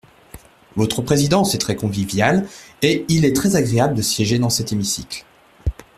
[0.77, 2.47] Votre présidence est très conviviale,
[2.81, 5.25] et il est très agréable de siéger dans cet hémicycle.